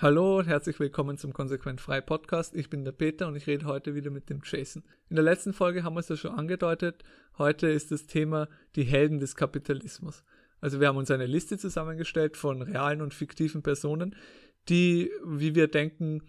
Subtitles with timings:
[0.00, 2.54] Hallo und herzlich willkommen zum Konsequent Frei Podcast.
[2.54, 4.84] Ich bin der Peter und ich rede heute wieder mit dem Jason.
[5.10, 7.02] In der letzten Folge haben wir es ja schon angedeutet.
[7.36, 10.22] Heute ist das Thema die Helden des Kapitalismus.
[10.60, 14.14] Also wir haben uns eine Liste zusammengestellt von realen und fiktiven Personen,
[14.68, 16.22] die, wie wir denken,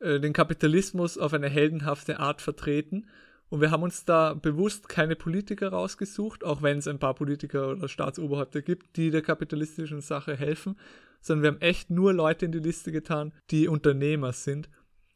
[0.00, 3.06] äh, den Kapitalismus auf eine heldenhafte Art vertreten.
[3.50, 7.70] Und wir haben uns da bewusst keine Politiker rausgesucht, auch wenn es ein paar Politiker
[7.70, 10.76] oder Staatsoberhäupter gibt, die der kapitalistischen Sache helfen,
[11.22, 14.68] sondern wir haben echt nur Leute in die Liste getan, die Unternehmer sind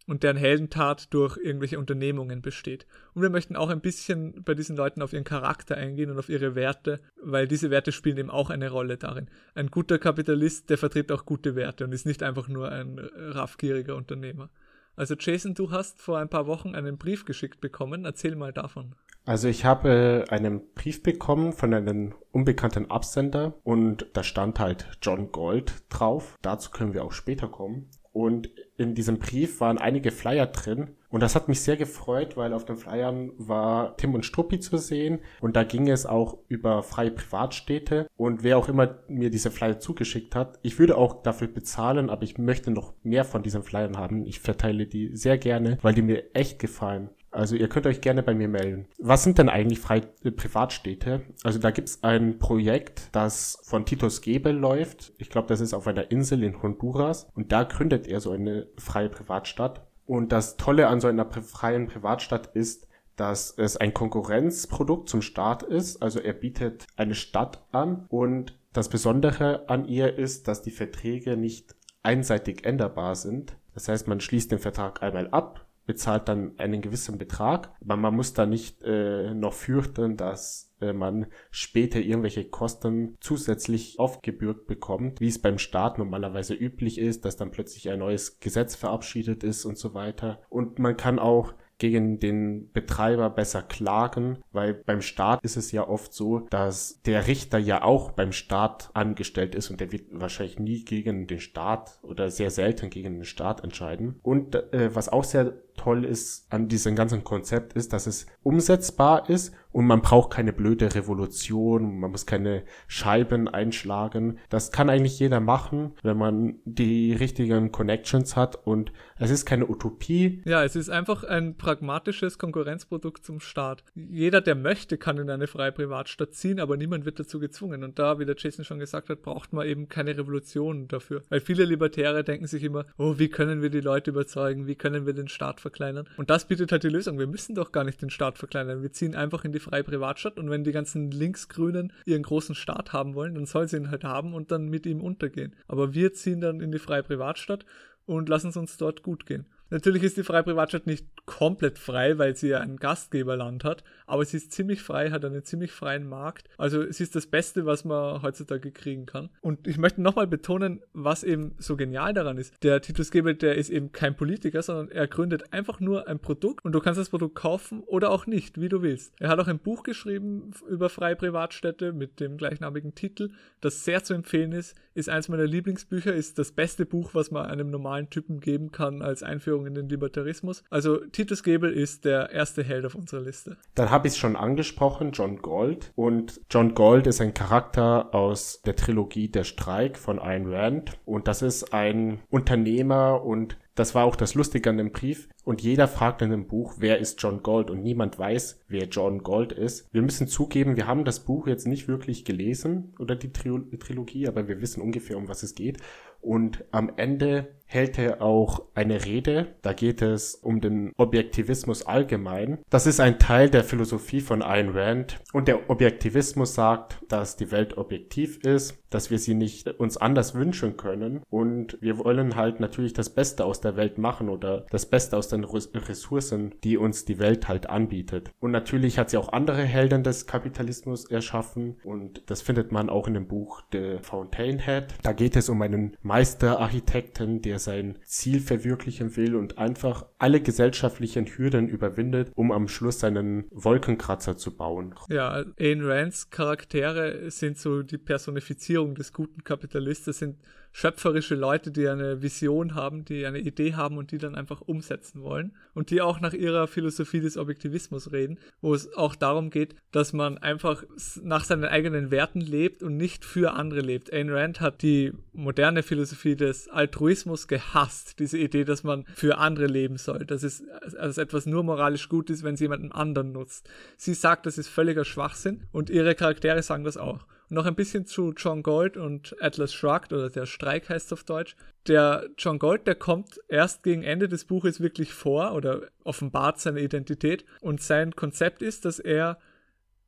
[0.07, 2.87] und deren Heldentat durch irgendwelche Unternehmungen besteht.
[3.13, 6.29] Und wir möchten auch ein bisschen bei diesen Leuten auf ihren Charakter eingehen und auf
[6.29, 9.29] ihre Werte, weil diese Werte spielen eben auch eine Rolle darin.
[9.55, 13.97] Ein guter Kapitalist, der vertritt auch gute Werte und ist nicht einfach nur ein raffgieriger
[13.97, 14.51] Unternehmer.
[14.95, 18.05] Also Jason, du hast vor ein paar Wochen einen Brief geschickt bekommen.
[18.07, 18.95] Erzähl mal davon.
[19.27, 25.33] Also ich habe einen Brief bekommen von einem unbekannten Absender und da stand halt John
[25.33, 26.37] Gold drauf.
[26.43, 27.91] Dazu können wir auch später kommen.
[28.13, 30.97] Und in diesem Brief waren einige Flyer drin.
[31.11, 34.79] Und das hat mich sehr gefreut, weil auf den Flyern war Tim und Struppi zu
[34.79, 35.19] sehen.
[35.41, 38.07] Und da ging es auch über freie Privatstädte.
[38.17, 42.23] Und wer auch immer mir diese Flyer zugeschickt hat, ich würde auch dafür bezahlen, aber
[42.23, 44.25] ich möchte noch mehr von diesen Flyern haben.
[44.25, 47.11] Ich verteile die sehr gerne, weil die mir echt gefallen.
[47.37, 48.87] Also ihr könnt euch gerne bei mir melden.
[48.99, 51.21] Was sind denn eigentlich freie äh, Privatstädte?
[51.45, 55.13] Also da gibt's ein Projekt, das von Titus Gebel läuft.
[55.19, 57.29] Ich glaube, das ist auf einer Insel in Honduras.
[57.35, 59.87] Und da gründet er so eine freie Privatstadt.
[60.07, 65.63] Und das Tolle an so einer freien Privatstadt ist, dass es ein Konkurrenzprodukt zum Staat
[65.63, 66.03] ist.
[66.03, 71.37] Also er bietet eine Stadt an und das Besondere an ihr ist, dass die Verträge
[71.37, 73.57] nicht einseitig änderbar sind.
[73.75, 78.15] Das heißt, man schließt den Vertrag einmal ab, bezahlt dann einen gewissen Betrag, aber man
[78.15, 85.21] muss da nicht äh, noch fürchten, dass äh, man später irgendwelche Kosten zusätzlich aufgebürgt bekommt,
[85.21, 89.65] wie es beim Staat normalerweise üblich ist, dass dann plötzlich ein neues Gesetz verabschiedet ist
[89.65, 90.43] und so weiter.
[90.49, 95.87] Und man kann auch gegen den Betreiber besser klagen, weil beim Staat ist es ja
[95.87, 100.59] oft so, dass der Richter ja auch beim Staat angestellt ist und der wird wahrscheinlich
[100.59, 104.19] nie gegen den Staat oder sehr selten gegen den Staat entscheiden.
[104.23, 109.29] Und äh, was auch sehr toll ist an diesem ganzen Konzept ist, dass es umsetzbar
[109.29, 114.39] ist und man braucht keine blöde Revolution, man muss keine Scheiben einschlagen.
[114.49, 119.69] Das kann eigentlich jeder machen, wenn man die richtigen Connections hat und es ist keine
[119.69, 120.41] Utopie.
[120.47, 123.85] Ja, es ist einfach ein pragmatisches Konkurrenzprodukt zum Staat.
[123.95, 127.85] Jeder, der möchte, kann in eine freie Privatstadt ziehen, aber niemand wird dazu gezwungen.
[127.85, 131.21] Und da, wie der Jason schon gesagt hat, braucht man eben keine Revolution dafür.
[131.29, 135.05] Weil viele Libertäre denken sich immer, oh, wie können wir die Leute überzeugen, wie können
[135.05, 136.09] wir den Staat verkleinern.
[136.17, 137.19] Und das bietet halt die Lösung.
[137.19, 138.83] Wir müssen doch gar nicht den Staat verkleinern.
[138.83, 142.93] Wir ziehen einfach in die freie Privatstadt und wenn die ganzen Linksgrünen ihren großen Staat
[142.93, 145.55] haben wollen, dann soll sie ihn halt haben und dann mit ihm untergehen.
[145.67, 147.67] Aber wir ziehen dann in die freie Privatstadt
[148.07, 149.47] und lassen es uns dort gut gehen.
[149.69, 154.25] Natürlich ist die freie Privatstadt nicht komplett frei, weil sie ja ein Gastgeberland hat, aber
[154.25, 156.49] sie ist ziemlich frei, hat einen ziemlich freien Markt.
[156.57, 159.29] Also sie ist das Beste, was man heutzutage kriegen kann.
[159.41, 162.55] Und ich möchte nochmal betonen, was eben so genial daran ist.
[162.63, 166.65] Der Titus Gebel, der ist eben kein Politiker, sondern er gründet einfach nur ein Produkt
[166.65, 169.15] und du kannst das Produkt kaufen oder auch nicht, wie du willst.
[169.19, 173.31] Er hat auch ein Buch geschrieben über freie Privatstädte mit dem gleichnamigen Titel,
[173.61, 174.77] das sehr zu empfehlen ist.
[174.97, 179.03] Ist eins meiner Lieblingsbücher, ist das beste Buch, was man einem normalen Typen geben kann
[179.03, 180.65] als Einführung in den Libertarismus.
[180.71, 183.59] Also Titus Gebel ist der erste Held auf unserer Liste.
[183.75, 185.93] Dann habe ich es schon angesprochen, John Gold.
[185.97, 190.99] Und John Gold ist ein Charakter aus der Trilogie Der Streik von Ayn Rand.
[191.05, 195.29] Und das ist ein Unternehmer und das war auch das Lustige an dem Brief.
[195.45, 197.71] Und jeder fragt in dem Buch, wer ist John Gold?
[197.71, 199.87] Und niemand weiß, wer John Gold ist.
[199.93, 204.49] Wir müssen zugeben, wir haben das Buch jetzt nicht wirklich gelesen oder die Trilogie, aber
[204.49, 205.79] wir wissen ungefähr, um was es geht.
[206.27, 209.55] Und am Ende hält er auch eine Rede.
[209.63, 212.59] Da geht es um den Objektivismus allgemein.
[212.71, 215.21] Das ist ein Teil der Philosophie von Ayn Rand.
[215.33, 220.35] Und der Objektivismus sagt, dass die Welt objektiv ist, dass wir sie nicht uns anders
[220.35, 221.23] wünschen können.
[221.29, 225.29] Und wir wollen halt natürlich das Beste aus der Welt machen oder das Beste aus
[225.29, 228.31] den Ressourcen, die uns die Welt halt anbietet.
[228.39, 231.77] Und natürlich hat sie auch andere Helden des Kapitalismus erschaffen.
[231.85, 234.95] Und das findet man auch in dem Buch The Fountainhead.
[235.03, 241.27] Da geht es um einen Meisterarchitekten, der sein Ziel verwirklichen will und einfach alle gesellschaftlichen
[241.27, 244.95] Hürden überwindet, um am Schluss seinen Wolkenkratzer zu bauen.
[245.11, 250.39] Ja, Ayn Rands Charaktere sind so die Personifizierung des guten Kapitalistes, sind
[250.77, 255.23] schöpferische Leute, die eine Vision haben, die eine Idee haben und die dann einfach umsetzen
[255.23, 259.75] wollen und die auch nach ihrer Philosophie des Objektivismus reden, wo es auch darum geht,
[259.91, 260.85] dass man einfach
[261.23, 264.13] nach seinen eigenen Werten lebt und nicht für andere lebt.
[264.13, 269.69] Ayn Rand hat die moderne Philosophie des Altruismus gehasst, diese Idee, dass man für andere
[269.69, 270.63] leben soll, dass es
[270.99, 273.67] als etwas nur moralisch gut ist, wenn es jemanden anderen nutzt.
[273.97, 277.25] Sie sagt, das ist völliger Schwachsinn und ihre Charaktere sagen das auch.
[277.49, 281.13] Und noch ein bisschen zu John Gold und Atlas Shrugged oder der Streik heißt es
[281.13, 281.57] auf Deutsch.
[281.87, 286.81] Der John Gold, der kommt erst gegen Ende des Buches wirklich vor oder offenbart seine
[286.81, 289.39] Identität und sein Konzept ist, dass er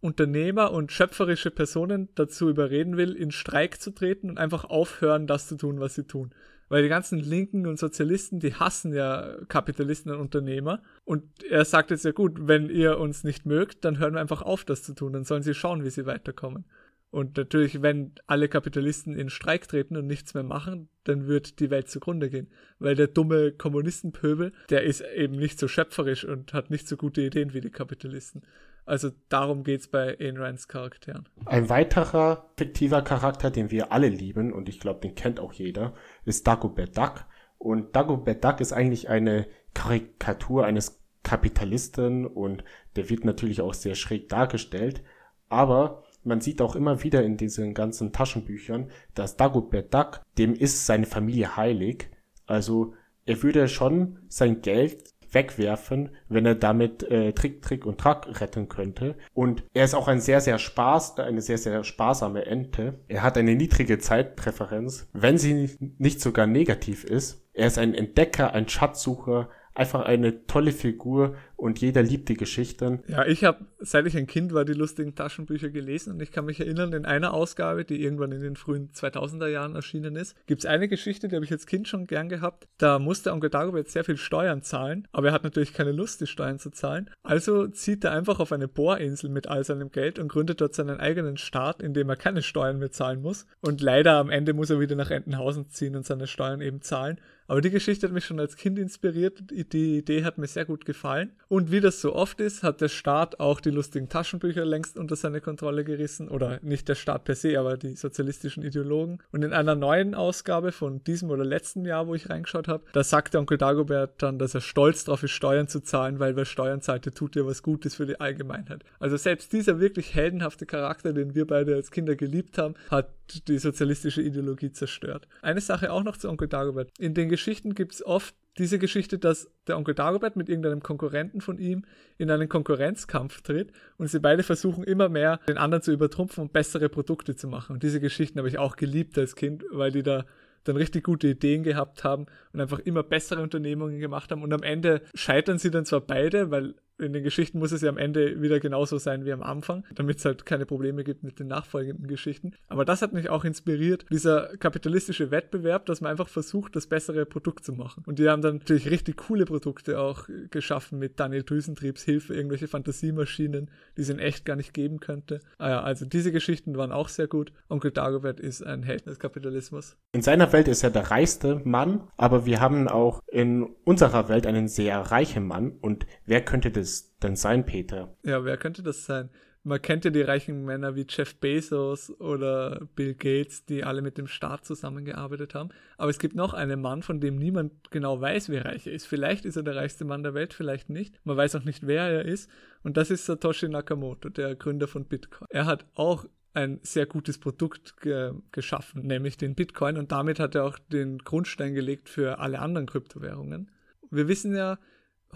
[0.01, 5.49] Unternehmer und schöpferische Personen dazu überreden will, in Streik zu treten und einfach aufhören, das
[5.49, 6.33] zu tun, was sie tun.
[6.69, 10.83] Weil die ganzen Linken und Sozialisten, die hassen ja Kapitalisten und Unternehmer.
[11.05, 14.43] Und er sagt jetzt ja gut, wenn ihr uns nicht mögt, dann hören wir einfach
[14.43, 15.15] auf, das zu tun.
[15.15, 16.67] Dann sollen sie schauen, wie sie weiterkommen.
[17.11, 21.71] Und natürlich, wenn alle Kapitalisten in Streik treten und nichts mehr machen, dann wird die
[21.71, 22.51] Welt zugrunde gehen.
[22.79, 27.23] Weil der dumme Kommunistenpöbel, der ist eben nicht so schöpferisch und hat nicht so gute
[27.23, 28.43] Ideen wie die Kapitalisten.
[28.85, 31.29] Also darum geht es bei Ayn Rands Charakteren.
[31.45, 35.95] Ein weiterer fiktiver Charakter, den wir alle lieben, und ich glaube, den kennt auch jeder,
[36.25, 37.25] ist Dagobert Duck.
[37.59, 42.65] Und Dagobert Duck ist eigentlich eine Karikatur eines Kapitalisten und
[42.97, 45.03] der wird natürlich auch sehr schräg dargestellt.
[45.51, 50.87] Aber man sieht auch immer wieder in diesen ganzen Taschenbüchern, dass Dagobert Duck, dem ist
[50.87, 52.11] seine Familie heilig.
[52.47, 52.95] Also
[53.25, 58.69] er würde schon sein Geld wegwerfen, wenn er damit äh, Trick, Trick und Track retten
[58.69, 59.17] könnte.
[59.35, 63.01] Und er ist auch ein sehr, sehr Spaß, eine sehr, sehr sparsame Ente.
[63.09, 67.47] Er hat eine niedrige Zeitpräferenz, wenn sie nicht sogar negativ ist.
[67.53, 73.01] Er ist ein Entdecker, ein Schatzsucher, einfach eine tolle Figur und jeder liebt die Geschichten.
[73.07, 76.45] Ja, ich habe, seit ich ein Kind war, die lustigen Taschenbücher gelesen und ich kann
[76.45, 80.63] mich erinnern, in einer Ausgabe, die irgendwann in den frühen 2000er Jahren erschienen ist, gibt
[80.63, 82.67] es eine Geschichte, die habe ich als Kind schon gern gehabt.
[82.79, 86.27] Da musste Onkel Dagobert sehr viel Steuern zahlen, aber er hat natürlich keine Lust, die
[86.27, 87.11] Steuern zu zahlen.
[87.23, 90.99] Also zieht er einfach auf eine Bohrinsel mit all seinem Geld und gründet dort seinen
[90.99, 93.47] eigenen Staat, in dem er keine Steuern mehr zahlen muss.
[93.61, 97.21] Und leider am Ende muss er wieder nach Entenhausen ziehen und seine Steuern eben zahlen.
[97.49, 99.43] Aber die Geschichte hat mich schon als Kind inspiriert.
[99.51, 101.33] Die Idee hat mir sehr gut gefallen.
[101.49, 105.17] Und wie das so oft ist, hat der Staat auch die lustigen Taschenbücher längst unter
[105.17, 106.29] seine Kontrolle gerissen.
[106.29, 109.19] Oder nicht der Staat per se, aber die sozialistischen Ideologen.
[109.33, 113.03] Und in einer neuen Ausgabe von diesem oder letzten Jahr, wo ich reingeschaut habe, da
[113.03, 116.83] sagte Onkel Dagobert dann, dass er stolz darauf ist, Steuern zu zahlen, weil wer Steuern
[116.83, 118.85] zahlt, der tut ja was Gutes für die Allgemeinheit.
[119.01, 123.59] Also selbst dieser wirklich heldenhafte Charakter, den wir beide als Kinder geliebt haben, hat die
[123.59, 125.29] sozialistische Ideologie zerstört.
[125.43, 126.91] Eine Sache auch noch zu Onkel Dagobert.
[126.99, 131.41] In den Geschichten gibt es oft diese Geschichte, dass der Onkel Dagobert mit irgendeinem Konkurrenten
[131.41, 131.85] von ihm
[132.17, 136.53] in einen Konkurrenzkampf tritt und sie beide versuchen immer mehr, den anderen zu übertrumpfen und
[136.53, 137.75] bessere Produkte zu machen.
[137.75, 140.25] Und diese Geschichten habe ich auch geliebt als Kind, weil die da
[140.65, 144.43] dann richtig gute Ideen gehabt haben und einfach immer bessere Unternehmungen gemacht haben.
[144.43, 147.89] Und am Ende scheitern sie dann zwar beide, weil in den Geschichten muss es ja
[147.89, 151.39] am Ende wieder genauso sein wie am Anfang, damit es halt keine Probleme gibt mit
[151.39, 152.53] den nachfolgenden Geschichten.
[152.69, 157.27] Aber das hat mich auch inspiriert, dieser kapitalistische Wettbewerb, dass man einfach versucht, das bessere
[157.27, 158.03] Produkt zu machen.
[158.07, 162.69] Und die haben dann natürlich richtig coole Produkte auch geschaffen mit Daniel Düsentriebs Hilfe, irgendwelche
[162.69, 165.41] Fantasiemaschinen, die es in echt gar nicht geben könnte.
[165.59, 167.53] Ah ja, also diese Geschichten waren auch sehr gut.
[167.69, 169.97] Onkel Dagobert ist ein Held des Kapitalismus.
[170.13, 174.47] In seiner Welt ist er der reichste Mann, aber wir haben auch in unserer Welt
[174.47, 175.73] einen sehr reichen Mann.
[175.81, 178.17] Und wer könnte das es denn sein, Peter?
[178.25, 179.31] Ja, wer könnte das sein?
[179.65, 184.17] Man kennt ja die reichen Männer wie Jeff Bezos oder Bill Gates, die alle mit
[184.17, 185.71] dem Staat zusammengearbeitet haben.
[185.99, 189.07] Aber es gibt noch einen Mann, von dem niemand genau weiß, wie reich er ist.
[189.07, 191.21] Vielleicht ist er der reichste Mann der Welt, vielleicht nicht.
[191.25, 192.49] Man weiß auch nicht, wer er ist.
[192.83, 195.49] Und das ist Satoshi Nakamoto, der Gründer von Bitcoin.
[195.51, 199.97] Er hat auch ein sehr gutes Produkt ge geschaffen, nämlich den Bitcoin.
[199.97, 203.71] Und damit hat er auch den Grundstein gelegt für alle anderen Kryptowährungen.
[204.11, 204.79] Wir wissen ja,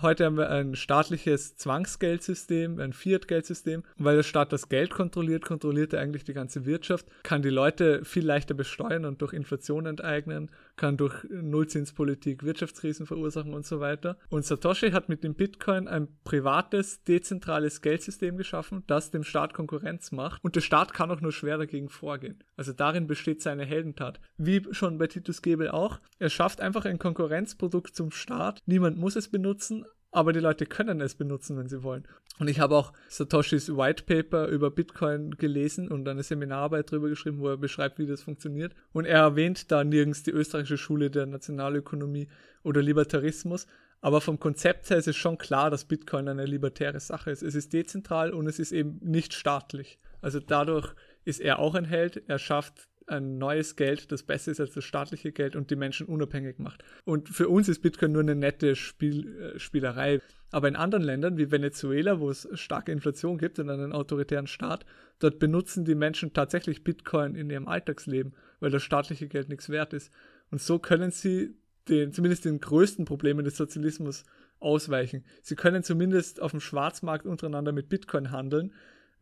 [0.00, 3.84] Heute haben wir ein staatliches Zwangsgeldsystem, ein Fiat-Geldsystem.
[3.98, 8.04] Weil der Staat das Geld kontrolliert, kontrolliert er eigentlich die ganze Wirtschaft, kann die Leute
[8.04, 14.16] viel leichter besteuern und durch Inflation enteignen, kann durch Nullzinspolitik Wirtschaftskrisen verursachen und so weiter.
[14.28, 20.12] Und Satoshi hat mit dem Bitcoin ein privates, dezentrales Geldsystem geschaffen, das dem Staat Konkurrenz
[20.12, 20.42] macht.
[20.44, 22.42] Und der Staat kann auch nur schwer dagegen vorgehen.
[22.56, 24.20] Also darin besteht seine Heldentat.
[24.36, 26.00] Wie schon bei Titus Gebel auch.
[26.18, 28.62] Er schafft einfach ein Konkurrenzprodukt zum Staat.
[28.66, 32.06] Niemand muss es benutzen aber die Leute können es benutzen, wenn sie wollen.
[32.38, 37.40] Und ich habe auch Satoshis White Paper über Bitcoin gelesen und eine Seminararbeit darüber geschrieben,
[37.40, 38.74] wo er beschreibt, wie das funktioniert.
[38.92, 42.28] Und er erwähnt da nirgends die österreichische Schule der Nationalökonomie
[42.62, 43.66] oder Libertarismus.
[44.00, 47.42] Aber vom Konzept her ist es schon klar, dass Bitcoin eine libertäre Sache ist.
[47.42, 49.98] Es ist dezentral und es ist eben nicht staatlich.
[50.20, 52.22] Also dadurch ist er auch ein Held.
[52.28, 56.06] Er schafft ein neues Geld, das besser ist als das staatliche Geld und die Menschen
[56.06, 56.84] unabhängig macht.
[57.04, 60.20] Und für uns ist Bitcoin nur eine nette Spiel, äh, Spielerei.
[60.50, 64.84] Aber in anderen Ländern wie Venezuela, wo es starke Inflation gibt und einen autoritären Staat,
[65.18, 69.94] dort benutzen die Menschen tatsächlich Bitcoin in ihrem Alltagsleben, weil das staatliche Geld nichts wert
[69.94, 70.12] ist.
[70.50, 71.54] Und so können sie
[71.88, 74.24] den, zumindest den größten Problemen des Sozialismus
[74.60, 75.24] ausweichen.
[75.42, 78.72] Sie können zumindest auf dem Schwarzmarkt untereinander mit Bitcoin handeln,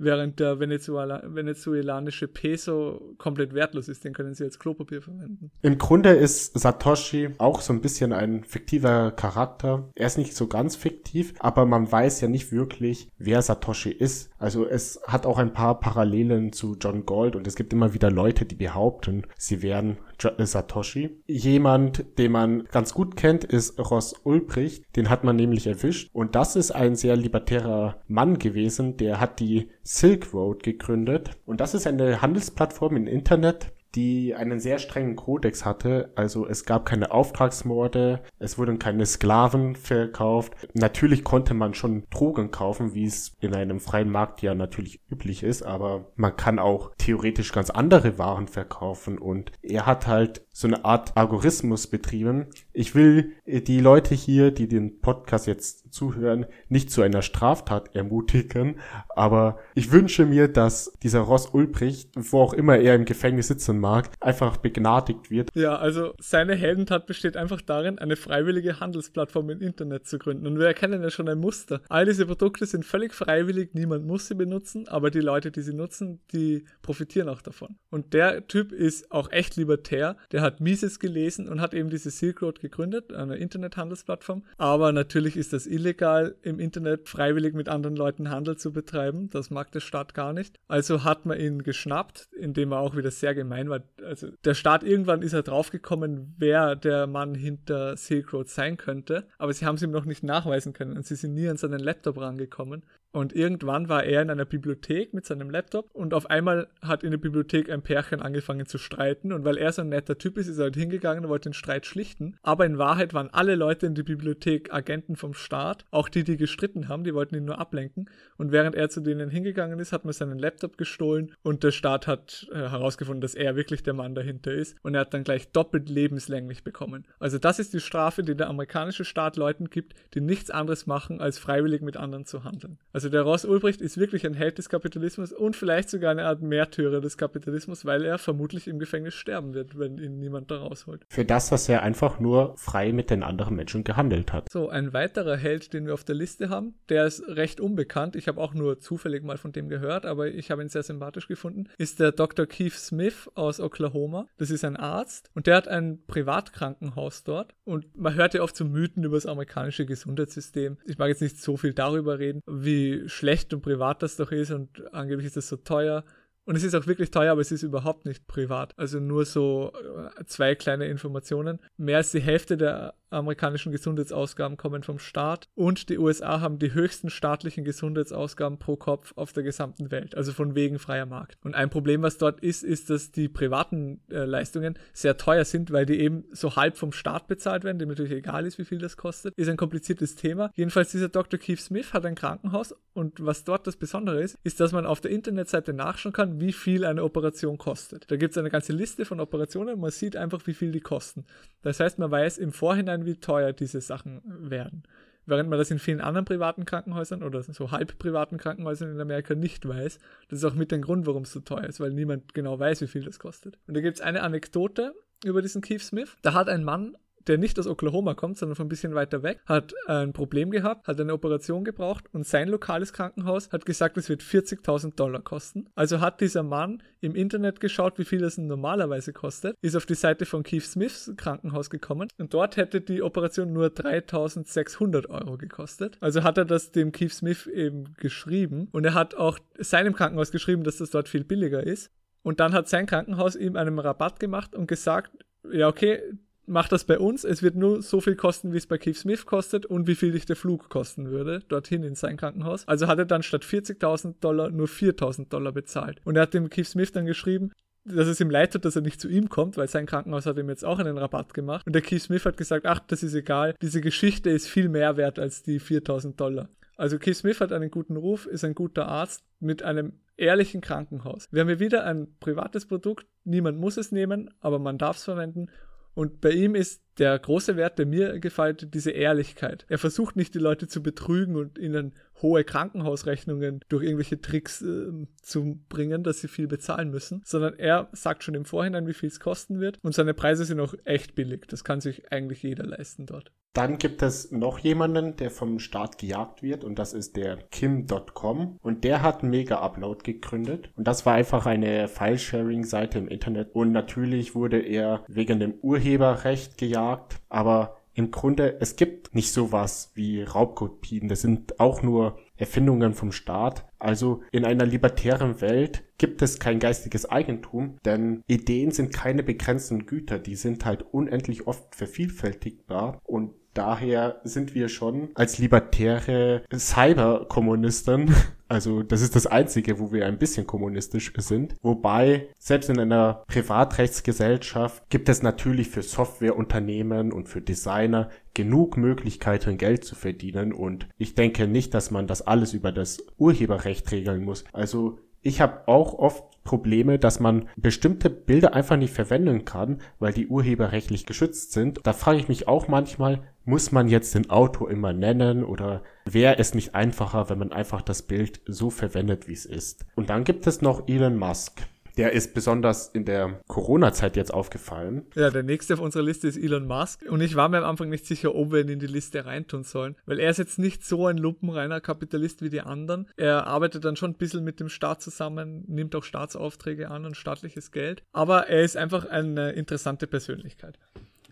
[0.00, 4.04] während der Venezuela venezuelanische Peso komplett wertlos ist.
[4.04, 5.50] Den können sie als Klopapier verwenden.
[5.62, 9.90] Im Grunde ist Satoshi auch so ein bisschen ein fiktiver Charakter.
[9.94, 14.30] Er ist nicht so ganz fiktiv, aber man weiß ja nicht wirklich, wer Satoshi ist.
[14.38, 18.10] Also es hat auch ein paar Parallelen zu John Gold und es gibt immer wieder
[18.10, 21.22] Leute, die behaupten, sie wären äh, Satoshi.
[21.26, 24.84] Jemand, den man ganz gut kennt, ist Ross Ulbricht.
[24.96, 26.10] Den hat man nämlich erwischt.
[26.12, 28.96] Und das ist ein sehr libertärer Mann gewesen.
[28.96, 31.30] Der hat die Silk Road gegründet.
[31.46, 36.12] Und das ist eine Handelsplattform im Internet, die einen sehr strengen Kodex hatte.
[36.14, 40.52] Also es gab keine Auftragsmorde, es wurden keine Sklaven verkauft.
[40.74, 45.42] Natürlich konnte man schon Drogen kaufen, wie es in einem freien Markt ja natürlich üblich
[45.42, 50.68] ist, aber man kann auch theoretisch ganz andere Waren verkaufen und er hat halt so
[50.68, 52.46] eine Art Algorithmus betrieben.
[52.72, 58.76] Ich will die Leute hier, die den Podcast jetzt zuhören, nicht zu einer Straftat ermutigen,
[59.08, 63.80] aber ich wünsche mir, dass dieser Ross Ulbricht, wo auch immer er im Gefängnis sitzen
[63.80, 65.50] mag, einfach begnadigt wird.
[65.54, 70.46] Ja, also seine Heldentat besteht einfach darin, eine freiwillige Handelsplattform im Internet zu gründen.
[70.46, 71.80] Und wir erkennen ja schon ein Muster.
[71.88, 75.74] All diese Produkte sind völlig freiwillig, niemand muss sie benutzen, aber die Leute, die sie
[75.74, 77.76] nutzen, die profitieren auch davon.
[77.90, 80.16] Und der Typ ist auch echt libertär.
[80.30, 84.44] Der hat Mises gelesen und hat eben diese Silk Road gegründet, eine Internethandelsplattform.
[84.58, 89.30] Aber natürlich ist das illegal, im Internet freiwillig mit anderen Leuten Handel zu betreiben.
[89.30, 90.58] Das mag der Staat gar nicht.
[90.68, 93.82] Also hat man ihn geschnappt, indem er auch wieder sehr gemein war.
[94.04, 99.26] Also der Staat irgendwann ist er draufgekommen, wer der Mann hinter Silk Road sein könnte.
[99.38, 101.80] Aber sie haben es ihm noch nicht nachweisen können und sie sind nie an seinen
[101.80, 102.84] Laptop rangekommen.
[103.12, 107.10] Und irgendwann war er in einer Bibliothek mit seinem Laptop und auf einmal hat in
[107.10, 109.32] der Bibliothek ein Pärchen angefangen zu streiten.
[109.32, 111.54] Und weil er so ein netter Typ ist, ist er halt hingegangen und wollte den
[111.54, 112.36] Streit schlichten.
[112.42, 116.36] Aber in Wahrheit waren alle Leute in der Bibliothek Agenten vom Staat, auch die, die
[116.36, 118.08] gestritten haben, die wollten ihn nur ablenken.
[118.36, 122.06] Und während er zu denen hingegangen ist, hat man seinen Laptop gestohlen und der Staat
[122.06, 124.76] hat äh, herausgefunden, dass er wirklich der Mann dahinter ist.
[124.82, 127.06] Und er hat dann gleich doppelt lebenslänglich bekommen.
[127.18, 131.20] Also das ist die Strafe, die der amerikanische Staat Leuten gibt, die nichts anderes machen,
[131.20, 132.78] als freiwillig mit anderen zu handeln.
[132.92, 136.26] Also also der Ross Ulbricht ist wirklich ein Held des Kapitalismus und vielleicht sogar eine
[136.26, 140.58] Art Märtyrer des Kapitalismus, weil er vermutlich im Gefängnis sterben wird, wenn ihn niemand da
[140.58, 141.06] rausholt.
[141.08, 144.52] Für das, was er einfach nur frei mit den anderen Menschen gehandelt hat.
[144.52, 148.16] So, ein weiterer Held, den wir auf der Liste haben, der ist recht unbekannt.
[148.16, 151.26] Ich habe auch nur zufällig mal von dem gehört, aber ich habe ihn sehr sympathisch
[151.26, 152.44] gefunden, ist der Dr.
[152.44, 154.26] Keith Smith aus Oklahoma.
[154.36, 158.56] Das ist ein Arzt und der hat ein Privatkrankenhaus dort und man hört ja oft
[158.56, 160.76] so Mythen über das amerikanische Gesundheitssystem.
[160.84, 164.50] Ich mag jetzt nicht so viel darüber reden, wie schlecht und privat das doch ist
[164.50, 166.04] und angeblich ist das so teuer.
[166.44, 168.72] Und es ist auch wirklich teuer, aber es ist überhaupt nicht privat.
[168.76, 169.72] Also nur so
[170.18, 171.60] äh, zwei kleine Informationen.
[171.76, 176.72] Mehr als die Hälfte der amerikanischen Gesundheitsausgaben kommen vom Staat und die USA haben die
[176.72, 181.38] höchsten staatlichen Gesundheitsausgaben pro Kopf auf der gesamten Welt, also von wegen freier Markt.
[181.42, 185.72] Und ein Problem, was dort ist, ist, dass die privaten äh, Leistungen sehr teuer sind,
[185.72, 188.78] weil die eben so halb vom Staat bezahlt werden, dem natürlich egal ist, wie viel
[188.78, 189.34] das kostet.
[189.36, 190.50] Ist ein kompliziertes Thema.
[190.54, 191.38] Jedenfalls dieser Dr.
[191.38, 195.00] Keith Smith hat ein Krankenhaus und was dort das Besondere ist, ist, dass man auf
[195.00, 198.10] der Internetseite nachschauen kann, wie viel eine Operation kostet.
[198.10, 201.24] Da gibt es eine ganze Liste von Operationen man sieht einfach, wie viel die kosten.
[201.62, 204.82] Das heißt, man weiß im Vorhinein, sein, wie teuer diese Sachen werden.
[205.26, 209.34] Während man das in vielen anderen privaten Krankenhäusern oder so halb privaten Krankenhäusern in Amerika
[209.34, 209.98] nicht weiß.
[210.28, 212.80] Das ist auch mit dem Grund, warum es so teuer ist, weil niemand genau weiß,
[212.80, 213.58] wie viel das kostet.
[213.66, 216.16] Und da gibt es eine Anekdote über diesen Keith Smith.
[216.22, 216.96] Da hat ein Mann
[217.30, 220.88] der nicht aus Oklahoma kommt, sondern von ein bisschen weiter weg, hat ein Problem gehabt,
[220.88, 225.68] hat eine Operation gebraucht und sein lokales Krankenhaus hat gesagt, es wird 40.000 Dollar kosten.
[225.76, 229.94] Also hat dieser Mann im Internet geschaut, wie viel das normalerweise kostet, ist auf die
[229.94, 235.98] Seite von Keith Smiths Krankenhaus gekommen und dort hätte die Operation nur 3.600 Euro gekostet.
[236.00, 240.32] Also hat er das dem Keith Smith eben geschrieben und er hat auch seinem Krankenhaus
[240.32, 241.92] geschrieben, dass das dort viel billiger ist.
[242.22, 245.12] Und dann hat sein Krankenhaus ihm einen Rabatt gemacht und gesagt,
[245.52, 246.02] ja, okay,
[246.50, 247.24] mach das bei uns.
[247.24, 250.12] Es wird nur so viel kosten, wie es bei Keith Smith kostet und wie viel
[250.12, 252.66] dich der Flug kosten würde, dorthin in sein Krankenhaus.
[252.68, 256.00] Also hat er dann statt 40.000 Dollar nur 4.000 Dollar bezahlt.
[256.04, 257.52] Und er hat dem Keith Smith dann geschrieben,
[257.84, 260.36] dass es ihm leid tut, dass er nicht zu ihm kommt, weil sein Krankenhaus hat
[260.36, 261.66] ihm jetzt auch einen Rabatt gemacht.
[261.66, 264.96] Und der Keith Smith hat gesagt, ach, das ist egal, diese Geschichte ist viel mehr
[264.96, 266.48] wert als die 4000 Dollar.
[266.76, 271.28] Also Keith Smith hat einen guten Ruf, ist ein guter Arzt mit einem ehrlichen Krankenhaus.
[271.30, 275.04] Wir haben hier wieder ein privates Produkt, niemand muss es nehmen, aber man darf es
[275.04, 275.48] verwenden.
[275.94, 279.64] Und bei ihm ist der große Wert, der mir gefällt, diese Ehrlichkeit.
[279.68, 285.06] Er versucht nicht, die Leute zu betrügen und ihnen hohe Krankenhausrechnungen durch irgendwelche Tricks äh,
[285.22, 289.08] zu bringen, dass sie viel bezahlen müssen, sondern er sagt schon im Vorhinein, wie viel
[289.08, 291.46] es kosten wird und seine Preise sind auch echt billig.
[291.48, 293.32] Das kann sich eigentlich jeder leisten dort.
[293.52, 298.58] Dann gibt es noch jemanden, der vom Staat gejagt wird und das ist der Kim.com
[298.62, 303.72] und der hat Mega Upload gegründet und das war einfach eine File-Sharing-Seite im Internet und
[303.72, 306.89] natürlich wurde er wegen dem Urheberrecht gejagt,
[307.28, 311.08] aber im Grunde, es gibt nicht sowas wie Raubkopien.
[311.08, 313.66] Das sind auch nur Erfindungen vom Staat.
[313.78, 319.86] Also in einer libertären Welt gibt es kein geistiges Eigentum, denn Ideen sind keine begrenzten
[319.86, 320.18] Güter.
[320.18, 328.14] Die sind halt unendlich oft vervielfältigbar und daher sind wir schon als libertäre Cyberkommunisten
[328.50, 331.54] also das ist das Einzige, wo wir ein bisschen kommunistisch sind.
[331.62, 339.56] Wobei selbst in einer Privatrechtsgesellschaft gibt es natürlich für Softwareunternehmen und für Designer genug Möglichkeiten,
[339.56, 340.52] Geld zu verdienen.
[340.52, 344.44] Und ich denke nicht, dass man das alles über das Urheberrecht regeln muss.
[344.52, 350.12] Also ich habe auch oft Probleme, dass man bestimmte Bilder einfach nicht verwenden kann, weil
[350.12, 351.80] die urheberrechtlich geschützt sind.
[351.84, 356.38] Da frage ich mich auch manchmal, muss man jetzt den Autor immer nennen oder wäre
[356.38, 359.84] es nicht einfacher, wenn man einfach das Bild so verwendet, wie es ist?
[359.96, 361.62] Und dann gibt es noch Elon Musk.
[362.00, 365.04] Der ist besonders in der Corona-Zeit jetzt aufgefallen.
[365.14, 367.02] Ja, der nächste auf unserer Liste ist Elon Musk.
[367.06, 369.64] Und ich war mir am Anfang nicht sicher, ob wir ihn in die Liste reintun
[369.64, 369.96] sollen.
[370.06, 373.06] Weil er ist jetzt nicht so ein lumpenreiner Kapitalist wie die anderen.
[373.18, 377.18] Er arbeitet dann schon ein bisschen mit dem Staat zusammen, nimmt auch Staatsaufträge an und
[377.18, 378.02] staatliches Geld.
[378.12, 380.78] Aber er ist einfach eine interessante Persönlichkeit.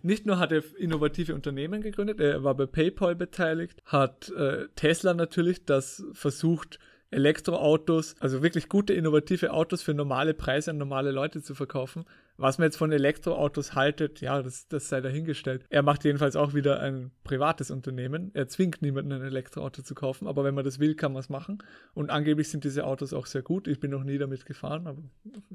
[0.02, 5.14] Nicht nur hat er innovative Unternehmen gegründet, er war bei PayPal beteiligt, hat äh, Tesla
[5.14, 6.78] natürlich das versucht,
[7.10, 12.04] Elektroautos, also wirklich gute innovative Autos für normale Preise an normale Leute zu verkaufen.
[12.36, 15.64] Was man jetzt von Elektroautos haltet, ja, das, das sei dahingestellt.
[15.70, 18.30] Er macht jedenfalls auch wieder ein privates Unternehmen.
[18.34, 21.30] Er zwingt niemanden ein Elektroauto zu kaufen, aber wenn man das will, kann man es
[21.30, 21.58] machen.
[21.94, 23.66] Und angeblich sind diese Autos auch sehr gut.
[23.66, 25.02] Ich bin noch nie damit gefahren, aber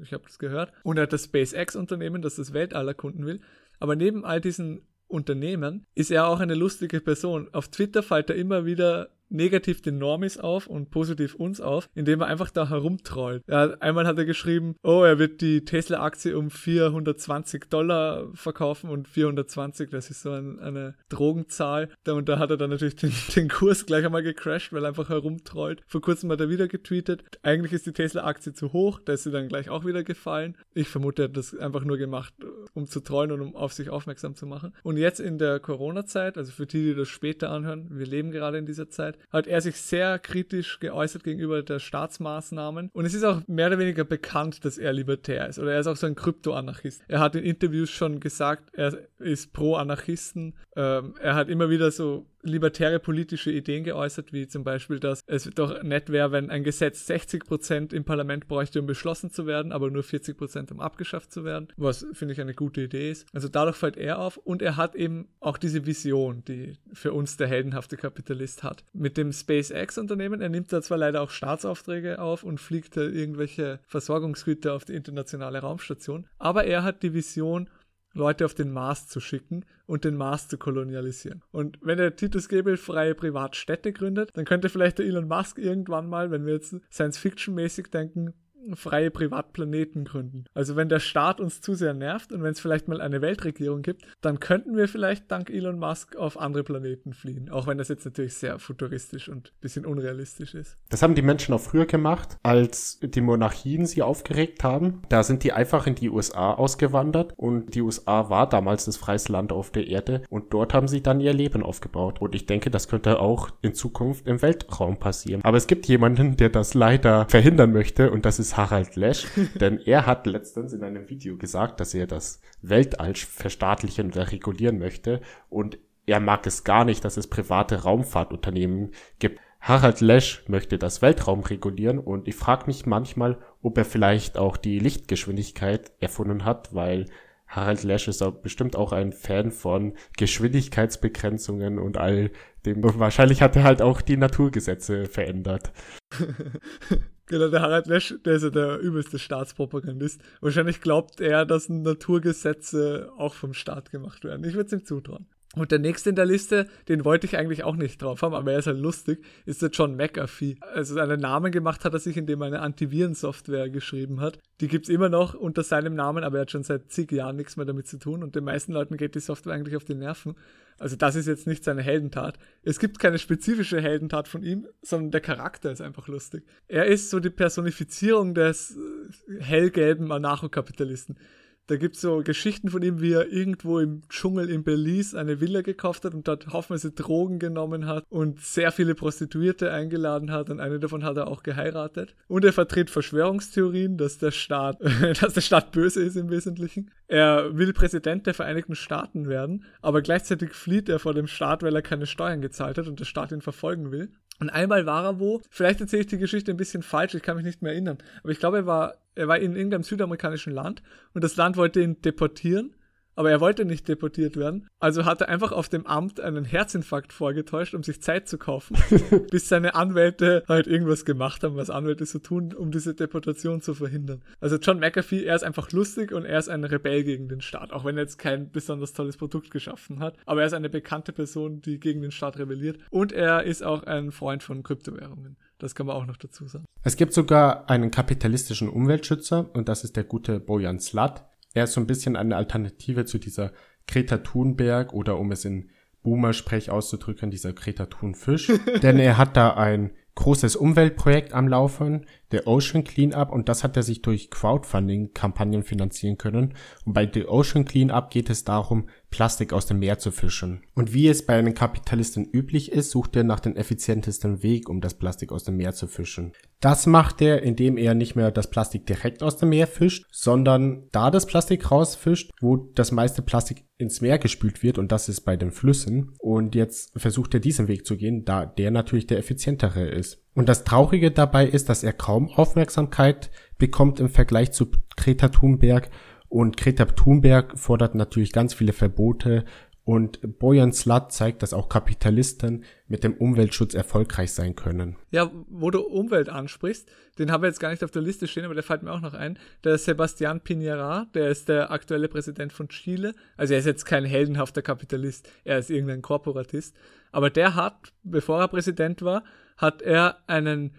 [0.02, 0.72] ich habe das gehört.
[0.82, 3.40] Und er hat das SpaceX-Unternehmen, das das Weltall erkunden will.
[3.78, 7.48] Aber neben all diesen Unternehmen ist er auch eine lustige Person.
[7.52, 12.20] Auf Twitter fällt er immer wieder negativ den Normis auf und positiv uns auf, indem
[12.20, 13.42] er einfach da herumtrollt.
[13.48, 19.08] Ja, einmal hat er geschrieben, oh, er wird die Tesla-Aktie um 420 Dollar verkaufen und
[19.08, 21.90] 420, das ist so ein, eine Drogenzahl.
[22.08, 25.08] Und da hat er dann natürlich den, den Kurs gleich einmal gecrashed, weil er einfach
[25.08, 25.82] herumtrollt.
[25.86, 29.30] Vor kurzem hat er wieder getweetet, eigentlich ist die Tesla-Aktie zu hoch, da ist sie
[29.30, 30.56] dann gleich auch wieder gefallen.
[30.72, 32.34] Ich vermute, er hat das einfach nur gemacht,
[32.74, 34.72] um zu trollen und um auf sich aufmerksam zu machen.
[34.82, 38.58] Und jetzt in der Corona-Zeit, also für die, die das später anhören, wir leben gerade
[38.58, 42.90] in dieser Zeit, hat er sich sehr kritisch geäußert gegenüber der Staatsmaßnahmen.
[42.92, 45.58] Und es ist auch mehr oder weniger bekannt, dass er libertär ist.
[45.58, 47.02] Oder er ist auch so ein Krypto-Anarchist.
[47.08, 50.54] Er hat in Interviews schon gesagt, er ist pro Anarchisten.
[50.76, 55.50] Ähm, er hat immer wieder so libertäre politische Ideen geäußert, wie zum Beispiel, dass es
[55.54, 59.72] doch nett wäre, wenn ein Gesetz 60 Prozent im Parlament bräuchte, um beschlossen zu werden,
[59.72, 63.26] aber nur 40 Prozent, um abgeschafft zu werden, was finde ich eine gute Idee ist.
[63.32, 67.36] Also dadurch fällt er auf und er hat eben auch diese Vision, die für uns
[67.36, 68.84] der heldenhafte Kapitalist hat.
[68.92, 73.80] Mit dem SpaceX-Unternehmen, er nimmt da zwar leider auch Staatsaufträge auf und fliegt da irgendwelche
[73.86, 77.68] Versorgungsgüter auf die internationale Raumstation, aber er hat die Vision,
[78.14, 81.42] Leute auf den Mars zu schicken und den Mars zu kolonialisieren.
[81.50, 86.08] Und wenn der Titus Gebel freie Privatstädte gründet, dann könnte vielleicht der Elon Musk irgendwann
[86.08, 88.34] mal, wenn wir jetzt Science-Fiction-mäßig denken,
[88.74, 90.44] freie Privatplaneten gründen.
[90.54, 93.82] Also wenn der Staat uns zu sehr nervt und wenn es vielleicht mal eine Weltregierung
[93.82, 97.50] gibt, dann könnten wir vielleicht dank Elon Musk auf andere Planeten fliehen.
[97.50, 100.76] Auch wenn das jetzt natürlich sehr futuristisch und ein bisschen unrealistisch ist.
[100.88, 105.02] Das haben die Menschen auch früher gemacht, als die Monarchien sie aufgeregt haben.
[105.08, 109.32] Da sind die einfach in die USA ausgewandert und die USA war damals das freieste
[109.32, 112.20] Land auf der Erde und dort haben sie dann ihr Leben aufgebaut.
[112.20, 115.42] Und ich denke, das könnte auch in Zukunft im Weltraum passieren.
[115.44, 119.26] Aber es gibt jemanden, der das leider verhindern möchte und das ist Harald Lesch,
[119.60, 124.78] denn er hat letztens in einem Video gesagt, dass er das Weltall verstaatlichen oder regulieren
[124.78, 129.40] möchte und er mag es gar nicht, dass es private Raumfahrtunternehmen gibt.
[129.60, 134.58] Harald Lesch möchte das Weltraum regulieren und ich frage mich manchmal, ob er vielleicht auch
[134.58, 137.06] die Lichtgeschwindigkeit erfunden hat, weil
[137.46, 142.30] Harald Lesch ist auch bestimmt auch ein Fan von Geschwindigkeitsbegrenzungen und all
[142.66, 142.82] dem.
[142.82, 145.72] Wahrscheinlich hat er halt auch die Naturgesetze verändert.
[147.26, 150.20] Genau, der Harald Lesch, der ist ja der übelste Staatspropagandist.
[150.40, 154.44] Wahrscheinlich glaubt er, dass Naturgesetze auch vom Staat gemacht werden.
[154.44, 155.26] Ich würde es ihm zutrauen.
[155.54, 158.52] Und der nächste in der Liste, den wollte ich eigentlich auch nicht drauf haben, aber
[158.52, 160.56] er ist halt lustig, ist der John McAfee.
[160.60, 164.38] Also seinen Namen gemacht hat er sich, indem er eine Antivirensoftware geschrieben hat.
[164.60, 167.56] Die gibt's immer noch unter seinem Namen, aber er hat schon seit zig Jahren nichts
[167.56, 170.34] mehr damit zu tun und den meisten Leuten geht die Software eigentlich auf die Nerven.
[170.78, 172.38] Also das ist jetzt nicht seine Heldentat.
[172.62, 176.44] Es gibt keine spezifische Heldentat von ihm, sondern der Charakter ist einfach lustig.
[176.66, 181.16] Er ist so die Personifizierung des äh, hellgelben Anarchokapitalisten.
[181.66, 185.40] Da gibt es so Geschichten von ihm, wie er irgendwo im Dschungel in Belize eine
[185.40, 190.50] Villa gekauft hat und dort haufenweise Drogen genommen hat und sehr viele Prostituierte eingeladen hat
[190.50, 192.14] und eine davon hat er auch geheiratet.
[192.28, 194.78] Und er vertritt Verschwörungstheorien, dass der Staat,
[195.20, 196.90] dass der Staat böse ist im Wesentlichen.
[197.06, 201.74] Er will Präsident der Vereinigten Staaten werden, aber gleichzeitig flieht er vor dem Staat, weil
[201.74, 204.12] er keine Steuern gezahlt hat und der Staat ihn verfolgen will.
[204.40, 207.36] Und einmal war er wo, vielleicht erzähle ich die Geschichte ein bisschen falsch, ich kann
[207.36, 210.82] mich nicht mehr erinnern, aber ich glaube, er war, er war in irgendeinem südamerikanischen Land
[211.12, 212.74] und das Land wollte ihn deportieren
[213.16, 214.68] aber er wollte nicht deportiert werden.
[214.80, 218.76] Also hat er einfach auf dem Amt einen Herzinfarkt vorgetäuscht, um sich Zeit zu kaufen,
[219.30, 223.74] bis seine Anwälte halt irgendwas gemacht haben, was Anwälte so tun, um diese Deportation zu
[223.74, 224.22] verhindern.
[224.40, 227.72] Also John McAfee, er ist einfach lustig und er ist ein Rebell gegen den Staat,
[227.72, 230.16] auch wenn er jetzt kein besonders tolles Produkt geschaffen hat.
[230.26, 232.78] Aber er ist eine bekannte Person, die gegen den Staat rebelliert.
[232.90, 235.36] Und er ist auch ein Freund von Kryptowährungen.
[235.58, 236.64] Das kann man auch noch dazu sagen.
[236.82, 241.24] Es gibt sogar einen kapitalistischen Umweltschützer und das ist der gute Bojan Slat.
[241.54, 243.52] Er ist so ein bisschen eine Alternative zu dieser
[243.86, 245.70] Greta Thunberg oder um es in
[246.02, 248.52] Boomer-Sprech auszudrücken, dieser Greta Thunfisch.
[248.82, 253.76] Denn er hat da ein großes Umweltprojekt am Laufen, der Ocean Cleanup, und das hat
[253.76, 256.54] er sich durch Crowdfunding-Kampagnen finanzieren können.
[256.84, 260.62] Und bei The Ocean Cleanup geht es darum, Plastik aus dem Meer zu fischen.
[260.74, 264.80] Und wie es bei einem Kapitalisten üblich ist, sucht er nach dem effizientesten Weg, um
[264.80, 266.32] das Plastik aus dem Meer zu fischen.
[266.58, 270.88] Das macht er, indem er nicht mehr das Plastik direkt aus dem Meer fischt, sondern
[270.90, 275.20] da das Plastik rausfischt, wo das meiste Plastik ins Meer gespült wird und das ist
[275.20, 276.10] bei den Flüssen.
[276.18, 280.24] Und jetzt versucht er diesen Weg zu gehen, da der natürlich der effizientere ist.
[280.34, 285.88] Und das Traurige dabei ist, dass er kaum Aufmerksamkeit bekommt im Vergleich zu Greta Thunberg.
[286.34, 289.44] Und Greta Thunberg fordert natürlich ganz viele Verbote.
[289.84, 294.96] Und Boyan Slut zeigt, dass auch Kapitalisten mit dem Umweltschutz erfolgreich sein können.
[295.12, 298.46] Ja, wo du Umwelt ansprichst, den haben wir jetzt gar nicht auf der Liste stehen,
[298.46, 299.38] aber der fällt mir auch noch ein.
[299.62, 303.14] Der Sebastian Piñera, der ist der aktuelle Präsident von Chile.
[303.36, 306.74] Also er ist jetzt kein heldenhafter Kapitalist, er ist irgendein Korporatist.
[307.12, 309.22] Aber der hat, bevor er Präsident war,
[309.56, 310.74] hat er einen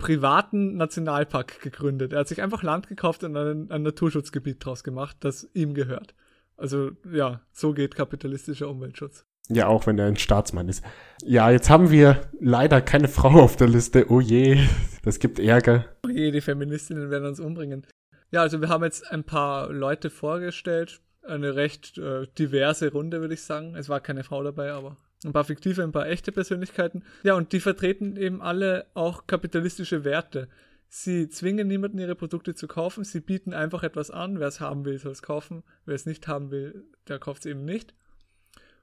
[0.00, 2.12] privaten Nationalpark gegründet.
[2.12, 6.14] Er hat sich einfach Land gekauft und ein, ein Naturschutzgebiet draus gemacht, das ihm gehört.
[6.56, 9.24] Also ja, so geht kapitalistischer Umweltschutz.
[9.48, 10.84] Ja, auch wenn er ein Staatsmann ist.
[11.22, 14.10] Ja, jetzt haben wir leider keine Frau auf der Liste.
[14.10, 14.58] Oh je,
[15.02, 15.86] das gibt Ärger.
[16.04, 17.86] Oh je, die Feministinnen werden uns umbringen.
[18.30, 21.00] Ja, also wir haben jetzt ein paar Leute vorgestellt.
[21.22, 23.74] Eine recht äh, diverse Runde, würde ich sagen.
[23.74, 27.04] Es war keine Frau dabei, aber ein paar fiktive, ein paar echte Persönlichkeiten.
[27.22, 30.48] Ja, und die vertreten eben alle auch kapitalistische Werte.
[30.88, 33.04] Sie zwingen niemanden, ihre Produkte zu kaufen.
[33.04, 34.40] Sie bieten einfach etwas an.
[34.40, 35.62] Wer es haben will, soll es kaufen.
[35.84, 37.94] Wer es nicht haben will, der kauft es eben nicht.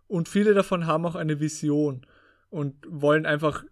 [0.07, 2.05] Und viele davon haben auch eine Vision
[2.49, 3.65] und wollen einfach,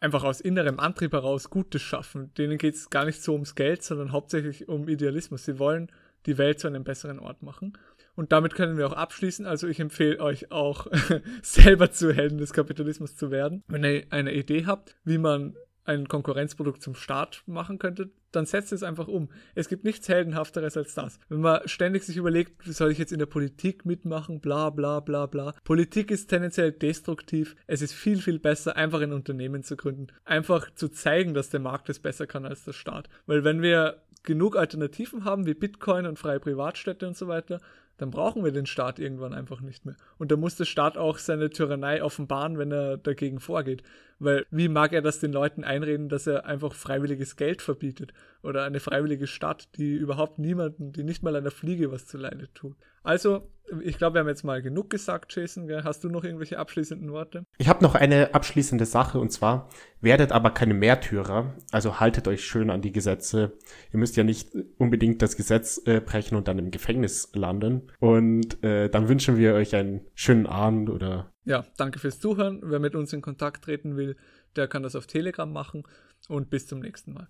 [0.00, 2.34] einfach aus innerem Antrieb heraus Gutes schaffen.
[2.34, 5.44] Denen geht es gar nicht so ums Geld, sondern hauptsächlich um Idealismus.
[5.44, 5.92] Sie wollen
[6.26, 7.78] die Welt zu einem besseren Ort machen.
[8.16, 9.46] Und damit können wir auch abschließen.
[9.46, 10.86] Also ich empfehle euch auch
[11.42, 13.62] selber zu Helden des Kapitalismus zu werden.
[13.68, 18.72] Wenn ihr eine Idee habt, wie man ein Konkurrenzprodukt zum Start machen könnte, dann setzt
[18.72, 19.28] es einfach um.
[19.54, 21.18] Es gibt nichts Heldenhafteres als das.
[21.28, 25.26] Wenn man ständig sich überlegt, soll ich jetzt in der Politik mitmachen, bla bla bla
[25.26, 25.54] bla.
[25.64, 27.56] Politik ist tendenziell destruktiv.
[27.66, 30.08] Es ist viel, viel besser, einfach ein Unternehmen zu gründen.
[30.24, 33.08] Einfach zu zeigen, dass der Markt es besser kann als der Staat.
[33.26, 37.60] Weil wenn wir genug Alternativen haben, wie Bitcoin und freie Privatstädte und so weiter,
[38.00, 39.94] dann brauchen wir den Staat irgendwann einfach nicht mehr.
[40.16, 43.82] Und da muss der Staat auch seine Tyrannei offenbaren, wenn er dagegen vorgeht.
[44.20, 48.12] Weil wie mag er das den Leuten einreden, dass er einfach freiwilliges Geld verbietet?
[48.42, 52.52] Oder eine freiwillige Stadt, die überhaupt niemanden, die nicht mal einer Fliege was zu Leide
[52.52, 52.76] tut.
[53.02, 53.50] Also,
[53.82, 55.66] ich glaube, wir haben jetzt mal genug gesagt, Jason.
[55.66, 55.84] Gell?
[55.84, 57.44] Hast du noch irgendwelche abschließenden Worte?
[57.56, 59.68] Ich habe noch eine abschließende Sache und zwar,
[60.00, 61.54] werdet aber keine Märtyrer.
[61.70, 63.52] Also haltet euch schön an die Gesetze.
[63.92, 67.90] Ihr müsst ja nicht unbedingt das Gesetz äh, brechen und dann im Gefängnis landen.
[68.00, 71.32] Und äh, dann wünschen wir euch einen schönen Abend oder.
[71.44, 72.60] Ja, danke fürs Zuhören.
[72.62, 74.16] Wer mit uns in Kontakt treten will,
[74.56, 75.84] der kann das auf Telegram machen.
[76.28, 77.28] Und bis zum nächsten Mal.